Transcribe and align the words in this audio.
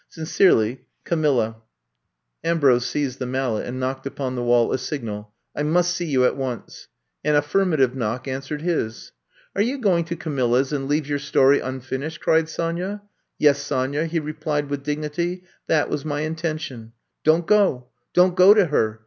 Sincerely, 0.09 0.87
^^Camhja." 1.05 1.17
98 1.17 1.21
I'VE 1.21 1.21
COMB 1.21 1.21
TO 1.53 1.59
STAY 2.43 2.49
Ambrose 2.49 2.85
seized 2.87 3.19
the 3.19 3.25
mallet 3.27 3.67
and 3.67 3.79
knocked 3.79 4.07
upon 4.07 4.33
the 4.33 4.41
wall 4.41 4.73
a 4.73 4.79
signal: 4.79 5.31
I 5.55 5.61
must 5.61 5.93
see 5.93 6.05
you 6.07 6.25
at 6.25 6.35
once.'' 6.35 6.87
An 7.23 7.35
aflSrmative 7.39 7.93
knock 7.93 8.27
answered 8.27 8.63
his. 8.63 9.11
Are 9.55 9.61
you 9.61 9.77
going 9.77 10.05
to 10.05 10.15
Camilla's 10.15 10.73
and 10.73 10.87
leave 10.87 11.05
your 11.05 11.19
story 11.19 11.59
unfinished!" 11.59 12.19
cried 12.19 12.49
Sonya. 12.49 13.03
Yes, 13.37 13.61
Sonya," 13.61 14.05
he 14.07 14.19
replied 14.19 14.71
with 14.71 14.81
dignity. 14.81 15.43
That 15.67 15.87
was 15.87 16.03
my 16.03 16.21
intention." 16.21 16.93
Don 17.23 17.43
't 17.43 17.45
go; 17.45 17.89
don 18.15 18.31
't 18.31 18.35
go 18.35 18.55
to 18.55 18.65
her. 18.65 18.99